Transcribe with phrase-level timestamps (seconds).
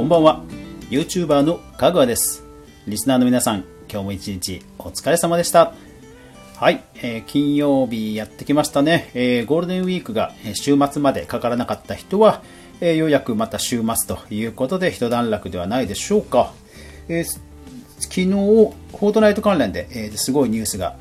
[0.00, 0.42] こんばんは。
[0.88, 2.42] YouTuber のかぐわです。
[2.86, 5.74] リスナーの皆さん今日も一日お疲れ様でした。
[6.56, 12.40] はい、えー金曜日やってきましたね、えーゴールデンウィークがえ週末までかからなかった人は、
[12.80, 16.54] えーようやくまた週末ということで一段落ではないでしょうか、
[17.08, 17.24] えー
[17.98, 20.96] 昨日フォートナイト関連で、えーすごいニュースが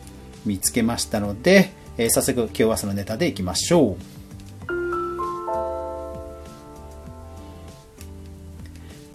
[0.46, 4.19] 見つけましたので、えー早速今日はそのネタでいきましょう。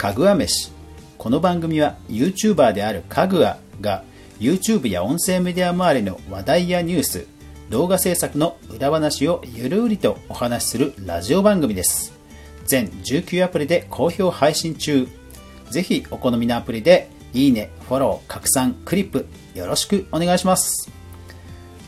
[0.04, 0.70] かぐわ飯。
[1.16, 4.04] この番組は YouTuber であるかぐわが
[4.38, 7.27] YouTube や音声メディア周りの話題やニュース
[7.70, 12.12] 動画制作の裏話をゆるりとお話しするラジオ番組です。
[12.66, 15.08] 全19アプリで好評配信中。
[15.70, 20.92] ぜひお好みのアプリでいいねフォロー拡散クリップよろしくお願いします。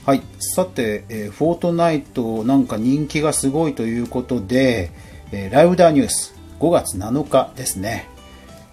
[0.06, 4.90] はい、さて、えーフォートナイトなんか人気がすごいということで、
[5.32, 8.09] えーライブダーニュース5月7日ですね、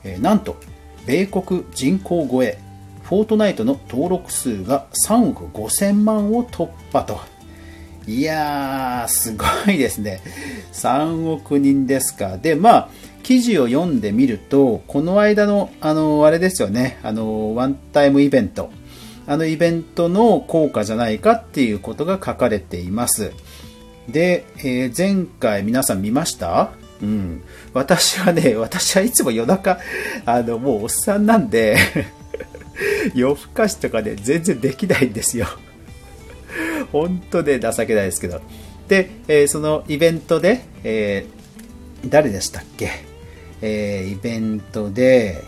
[0.03, 0.56] えーなんと
[1.06, 2.58] 米国人口超え。
[3.03, 7.20] フォートナイトの登録数が3億5000万を突破と。
[8.08, 10.22] いやーすごいですね。
[10.72, 12.38] 3億人ですか。
[12.38, 12.90] でまあ
[13.22, 16.97] 記事を読んでみるとこの間のあのあれですよね。
[17.03, 18.72] あのワンタイムイベント。
[19.28, 23.31] あのイベントの効果じゃないかっていうことが書かれています。
[24.08, 26.72] で、えー前回皆さん見ました？
[27.04, 27.44] うん。
[27.73, 29.78] 私はね、私はいつも夜中、
[30.26, 31.78] あの、もうおっさんなんで、
[33.14, 35.48] 夜更かしとかね、全然できないんですよ。
[36.92, 38.42] 本当で情けないですけど。
[38.88, 41.44] で、えーそのイベントで、えー
[42.09, 42.90] 誰でしたっけ？
[43.62, 45.44] えーイベントで、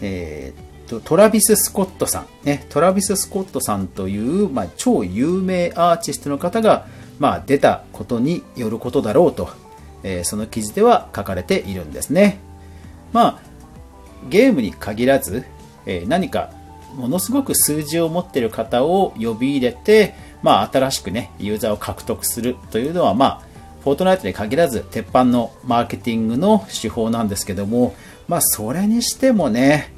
[0.00, 0.52] え
[0.84, 6.86] っとトラビス・スコットさん、ね、トラビス・スコットさんという、まあ、超有名アーティストの方が、
[7.18, 9.48] まあ、出たことによることだろうと、
[10.02, 12.38] えその記事では書かれているんですね。
[13.12, 13.42] まあ、
[14.28, 15.44] ゲームに限らず、
[15.86, 16.52] え何か
[16.96, 23.42] ものすごく数字を持ってる方を呼び入れて、まあ、新しくね、ユーザーを獲得するというのは、まあ、
[23.82, 27.94] フォートナイトに限らず、鉄板のマーケティングの手法なんですけども、
[28.28, 29.92] まあ、それにしてもね、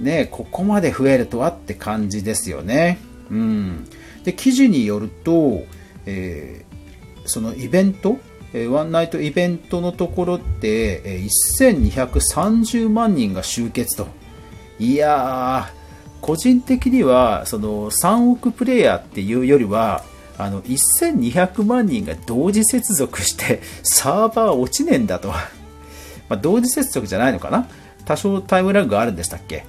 [0.00, 2.98] ね、ここまで増えるとはって感じですよね。
[3.30, 3.88] うん。
[4.24, 5.64] で、記事によると、
[6.04, 6.66] えー
[7.26, 8.18] そのイベント、
[8.58, 11.28] えワンナイトイベントのところで、え
[11.60, 14.08] 1230万人が集結と。
[14.78, 20.04] いやー、個人的には、その3億プレイヤーっていうよりは、
[20.38, 25.28] あの、1200万人が同時接続して、サーバー落ちねえんだと。
[26.28, 27.68] まあ、同時接続じゃないのかな？
[28.06, 29.66] 多少タイムラグがあるんでしたっけ？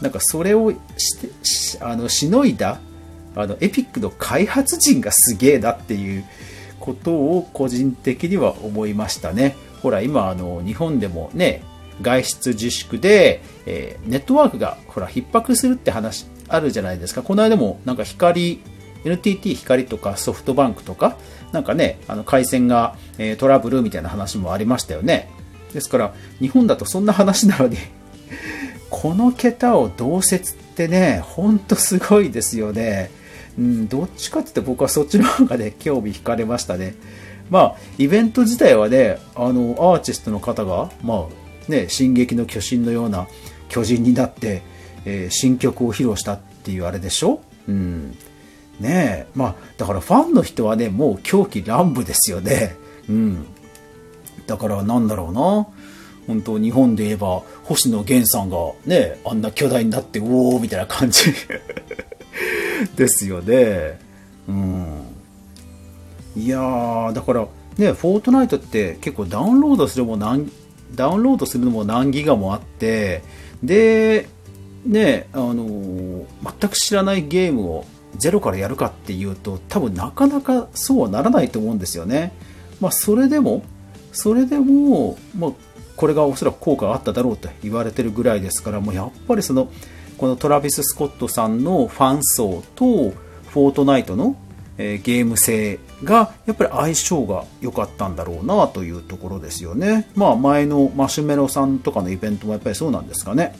[0.00, 2.80] なんかそれをしてしあのしのいだ
[3.36, 6.24] あのエピックの開発陣がすげえなっていう
[6.80, 9.54] ことを個人的には思いましたね。
[9.82, 11.62] ほら今あの日本でもね
[12.02, 17.22] 外出自粛で、えーネットワークがほら逼迫するって話あるじゃないですか。
[17.22, 18.60] この間もなんか光
[19.04, 21.16] NTT 光とかソフトバンクとか
[21.52, 25.30] なんかねあの回線が、えートラブルみたいな話もありましたよね。
[25.72, 27.76] ですから日本だとそんな話なのに
[28.90, 33.10] この桁を同説ってね、ほんとすごいですよね。
[33.58, 36.94] うん、どっちかって言って僕はそっちの方がね、興味惹かれましたね。
[37.50, 41.26] まあ、イベント自体はね、あの、アーティストの方が、ま
[41.68, 43.26] あ、ね、進撃の巨人のような
[43.68, 44.62] 巨人になって、
[45.04, 47.40] えー新曲を披露したっていうあれでしょ？
[47.68, 48.10] うん。
[48.78, 52.76] ねえ、まあ、だからファンの人はね、もう狂気乱舞ですよね。
[53.08, 53.46] うん。
[54.46, 55.66] だからなんだろうな。
[56.26, 61.32] 本当日本で言えば星野源さんがねあんな巨大になっておおみたいな感じ
[62.96, 64.00] ですよね。
[64.48, 65.00] うん。
[66.36, 67.46] いやーだから
[67.76, 70.50] ねフォートナイトって結構ダウンロードするも何
[70.94, 73.22] ダウンロードするのも何ギガもあって
[73.62, 74.28] で
[74.86, 76.00] ねあのー
[76.60, 77.84] 全く知らないゲームを
[78.16, 82.32] ゼロからやるかっていうと多分なかなかそうはならないと思うんですよね。
[82.80, 83.62] まあそれでも
[84.12, 85.50] それでも、まあ、
[85.96, 89.70] これがおそらく効果があっただろうと言われてるぐらいですからもうやっぱりその
[90.20, 94.36] このトラビス・スコットさんのファン層とフォートナイトの、
[94.76, 100.10] えゲーム性がやっぱり相性が良かったんだろうなというところですよね。
[100.14, 103.56] まあ前のマシュメロさんとかのイベントもやっぱりそうなんですかね。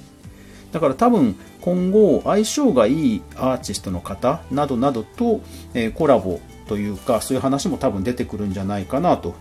[0.70, 5.40] だから多分今後相性がいいアーティストの方などなどと、
[5.72, 9.34] えコラボというかそういう話も多分出てくるんじゃないかなと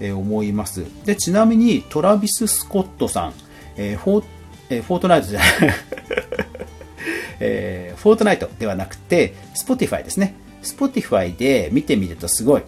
[0.00, 0.84] 思います。
[1.04, 3.34] で、ちなみにトラビス・スコットさん、
[3.76, 4.24] えーフォー
[4.70, 5.50] えーフォートナイトじゃない、
[7.40, 10.34] えーフォートナイトではなくて、Spotify ですね。
[10.62, 12.62] Spotify で見てみるとすごい。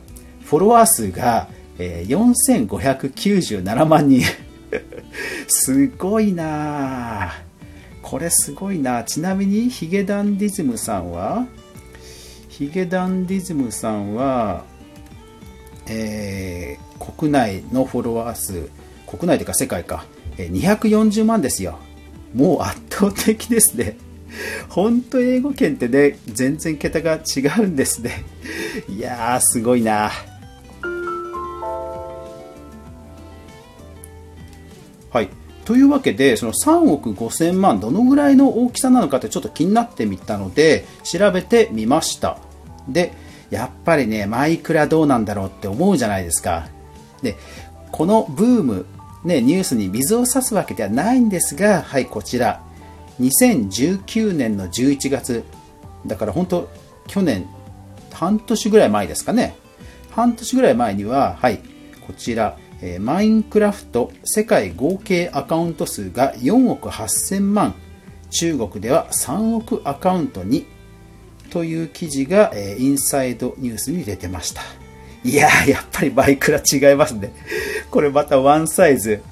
[0.45, 1.49] フォロワー数が、
[1.79, 2.17] えー
[2.69, 4.23] 4597万人。
[5.49, 7.33] すごいな
[8.01, 11.47] これすごいなちなみにヒゲダンディズムさんは？
[12.49, 14.65] ヒゲダンディズムさんは、
[15.89, 18.69] えー、国内のフォロワー数
[19.07, 20.05] 国内というか世界か
[20.37, 21.79] 240万ですよ
[22.35, 23.97] もう圧倒的ですね
[24.69, 28.25] 本当英語圏ってね全然桁が違うんですね。
[28.89, 30.11] いやーすごいな。
[35.11, 35.29] はい。
[35.65, 42.39] というわけでその3億5000万どのぐらいの大きさなのかってちょっと気になってみたので調べてみました。
[42.89, 43.13] で
[43.51, 46.69] やっぱりねマイクラどうなんだろうって思うじゃないですか。
[47.23, 47.37] で
[47.91, 48.87] このブーム
[49.25, 52.61] ね、ニュースに水を差すわけではないんですが、はい、こちら。
[53.21, 55.45] 2019年の11月。
[56.07, 56.69] だから本当、
[57.07, 57.47] 去年、
[58.13, 59.57] 半年ぐらい前ですかね。
[60.11, 61.61] 半年ぐらい前には、はい、
[62.07, 67.75] こちら、えー、マインクラフト世界合計アカウント数が4億8000万。
[68.31, 70.67] 中国では3億アカウントに。
[71.51, 74.63] という記事が、えー、インサイドニュースに出てました。
[75.25, 77.33] いやー、やっぱりバイクラ違いますね。
[77.91, 79.23] これまたワンサイズ、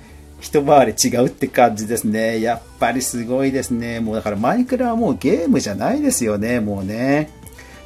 [0.40, 2.40] 一回り違うって感じですね。
[2.40, 4.00] やっぱりすごいですね。
[4.00, 7.30] もうだからマイクラはもうゲームじゃないですよね、もうね。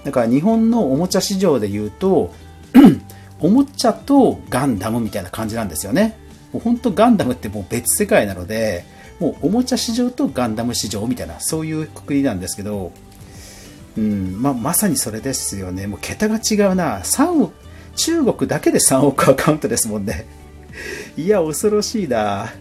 [0.04, 2.32] だから日本のおもちゃ市場で言うと、
[3.40, 6.16] おもちゃとガンダムみたいな感じなんですよね。
[6.52, 8.84] もう本当ガンダムってもう別世界なので、
[9.18, 12.92] もうおもちゃ市場とガンダム市場みたいな、そういうくくりなんですけど、
[13.96, 15.86] うんま、まさにそれですよね。
[15.86, 17.00] もう桁が違うな。
[17.00, 17.52] 3億、
[17.96, 20.26] 中国だけで3億アカウントですもんね。
[21.16, 22.52] いや、恐ろしいな。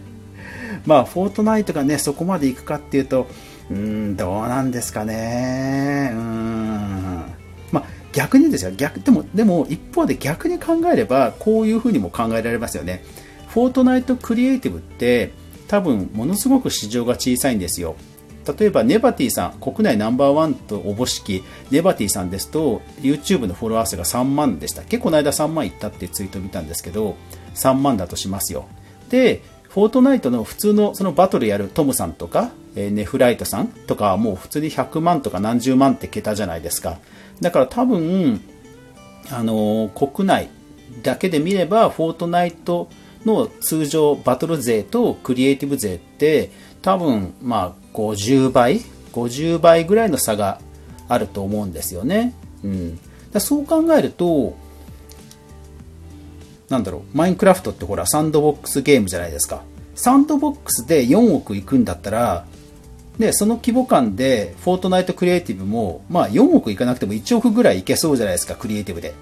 [0.86, 3.26] まあ、フォートナイトがね、そこまで行くかっていうと、
[3.70, 6.10] うん、どうなんですかね。
[6.12, 7.24] うん。
[7.72, 8.70] まあ、逆にですよ。
[8.72, 13.02] 逆、でも、でも、一方で逆に考えれば、こういうふうにも考えられますよね。
[13.48, 15.32] フォートナイトクリエイティブって、
[15.66, 17.96] 多分、ものすごく市場が小さいんですよ。
[18.46, 24.82] 例えばネバティさん、国内ナンバーワンとおぼしきネバティさんですと、YouTube のフォロワー数が3万でした。
[24.82, 27.16] 結構この間3万いったってツイート見たんですけど、
[27.54, 28.66] 3万だとしますよ。
[29.08, 36.98] で、フォートナイトの普通のそのバトルやるトムさんとか、えネフライトさんとかはもう普通に100万とか何十万って桁じゃないですか。
[37.40, 38.40] だから多分、
[39.30, 40.48] あの、国内
[41.02, 42.88] だけで見れば、フォートナイト
[43.24, 46.50] の通常バトル勢とクリエイティブ勢って
[46.82, 48.80] 多分まあ50倍
[49.12, 50.60] ？50倍ぐらいの差が
[51.08, 52.34] あると思うんですよね。
[52.62, 52.98] うん、
[53.32, 54.56] だそう考えると
[56.68, 59.62] なんだろうマインクラフトってほらサンドボックスゲームじゃないですか。
[59.94, 62.46] サンドボックスで4億いくんだったら
[63.18, 69.14] でその規模感でフォートナイトクリエイティブも、まあ、4億いかなくても1億ぐらいいけそうじゃないですかクリエイティブで。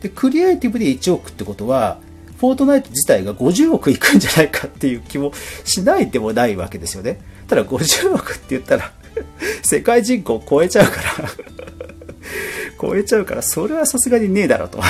[0.00, 1.98] でクリエイティブで1億ってことは
[2.42, 5.32] フォートナイト自体が50億いくんじゃないかっていう気も
[5.64, 7.20] しないでもないわけですよね。
[7.46, 8.92] ただ50億って言ったら
[9.62, 11.30] 世界人口超えちゃうから
[12.82, 14.80] 超えちゃうから、それはさすがにねえだろうと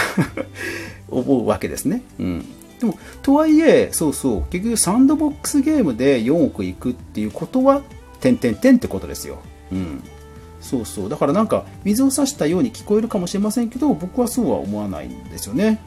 [1.11, 2.01] 思うわけですね。
[2.19, 2.47] うん。
[2.81, 7.83] でも、とはいえ、そうそう、結局サンドボックスゲームで4億いくっていうことは、
[8.23, 9.41] 点々点ってことですよ。
[9.71, 10.03] うん。
[10.63, 11.09] そうそう。
[11.11, 15.81] だからなんか、水を差したように聞こえるかもしれませんけど、僕はそうは思わないんですよね。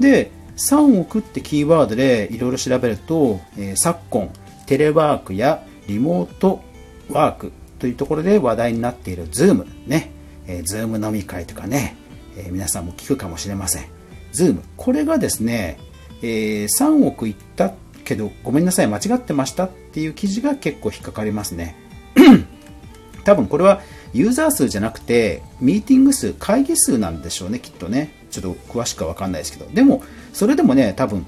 [0.00, 4.30] で、3億ってキーワードでいろいろ調べると、えー、昨今、
[4.66, 6.62] テレワークやリモート
[7.10, 10.12] ワークというところで話題になっている Zoom ね、
[10.46, 11.96] えー、Zoom 飲み会とかね、
[12.36, 13.84] えー、皆さんも聞くかもしれません。
[14.32, 14.60] Zoom。
[14.76, 15.78] これがですね、
[16.22, 17.72] えー、3億いった
[18.04, 21.76] けど、ごめんなさい、間違ってましたっていう記事が結構引っかかりますね。
[23.24, 23.80] 多分これは
[24.12, 28.21] ユーザー数じゃなくて、ミーティング数、会議数なんでしょうね、きっとね。
[28.32, 29.70] ちょっと詳しくはわかんないですけど。
[29.70, 31.24] でも、それでもね、多分、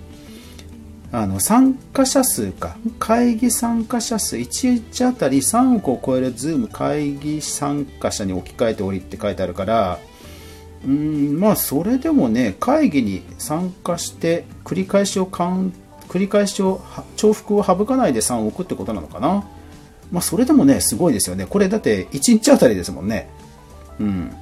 [1.12, 2.76] あの、参加者数か。
[2.98, 10.00] 会議参加者数、1日あたり3億を超えるズーム会議参加者に置き換えておりって書いてあるから、
[10.84, 15.70] うん、まあ、それでもね、会議に参加して、繰り返しを繰
[16.18, 16.80] り返しを、
[17.16, 19.46] 重複を省かないで3億ってことなのかな。
[20.10, 21.46] まあ、それでもね、すごいですよね。
[21.46, 23.28] これだって1日あたりですもんね。
[24.00, 24.36] うん。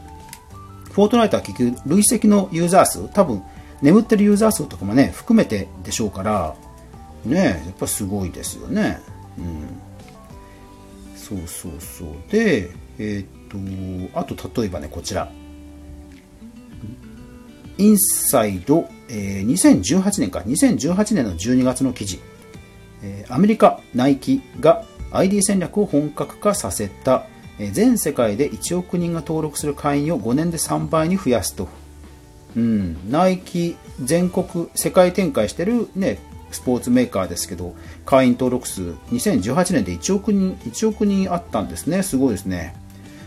[0.92, 3.42] フォートナイトは結局累積のユーザー数、多分
[3.80, 6.54] 眠ってるユーザー数とかもね、含めてでしょうから、
[7.24, 9.00] ね、やっぱすごいですよね。
[9.38, 11.16] うん。
[11.16, 12.08] そうそうそう。
[12.30, 15.30] で、えー、っと、あと例えばね、こちら。
[17.78, 22.20] インサイド、えー、2018年か、2018年の12月の記事。
[23.02, 27.26] えー、アメリカ、ナイキが ID 戦略を本格化させた
[27.72, 31.68] 全世界で1億人が登録する会員を5年で3倍に増やすと。
[32.56, 36.18] うん、ナイキ全国世界展開してるね
[36.50, 42.02] スポーツメーカーですけど、会員登録数2018年で1億人、1億人あったんですね。
[42.02, 42.76] すごいですね。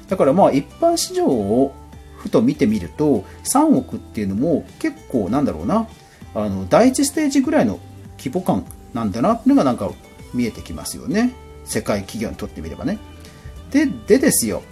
[0.08, 1.74] だからまあ一般市場を
[2.18, 5.88] ふと見てみると、3億っていうのも結構なんだろうな、
[6.36, 7.80] あの、第一ステージぐらいの
[8.18, 9.92] 規模感なんだなっていうのがなんか
[10.34, 11.34] 見えてきますよね。
[11.66, 13.00] 世界企業にとってみればね。
[13.76, 14.64] で、でですよ。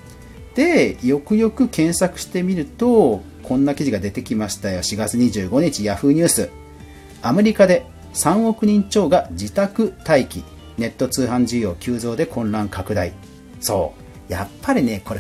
[0.56, 4.80] で、よくよく検索してみると、こんな記事が出てきましたよ。
[4.80, 6.50] 4月25日、Yahoo ニュース。
[7.22, 10.46] アメリカで3億人超が自宅待機。
[10.78, 13.12] ネット通販需要急増で混乱拡大。
[13.60, 13.94] そ
[14.30, 14.32] う。
[14.32, 15.20] やっぱりね、これ、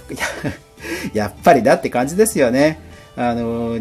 [1.14, 2.80] やっぱりだって感じですよね。
[3.18, 3.80] あの、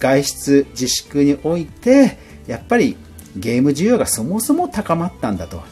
[0.00, 2.96] 外出自粛において、やっぱり
[3.36, 5.62] ゲーム需要がそもそも高まったんだと。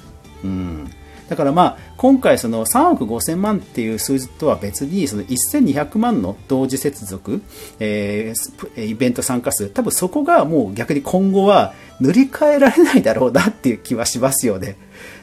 [0.44, 0.88] うん。
[1.30, 7.40] だからまあ、今回その3億5000万っていう数字とは別に、その1200万の同時接続、
[7.78, 14.76] えー、イベント参加数、多分そこがもう逆に今後は塗り替えられないだろうなっていう気はしますよね。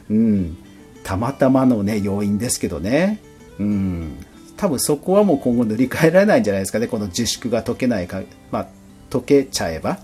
[0.09, 0.57] うん。
[1.03, 3.19] たまたまのね、要因ですけどね。
[3.59, 4.25] うん。
[4.55, 6.87] 多分そこはもう今後塗り替えられないんじゃないですかね。
[6.87, 8.67] この自粛が解けないか、まあ、
[9.11, 9.99] 解けちゃえば。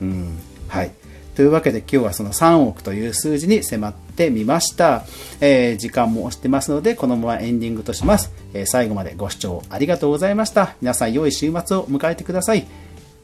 [0.00, 0.38] うん。
[0.68, 0.92] はい。
[1.34, 5.04] というわけで今日はその3億という数字に迫ってみました。
[5.40, 8.32] えー、時間も押してますので、このままエンディングとします。
[8.52, 10.76] えー、最後までご視聴ありがとうございました。
[10.82, 12.66] 皆さん良い週末を迎えてください。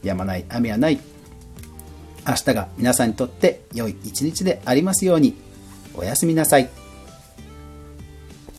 [0.02, 0.98] やまない雨はない。
[2.26, 5.34] 明日が皆さんにとって良い一日でありますように。
[5.94, 6.77] おやすみなさい。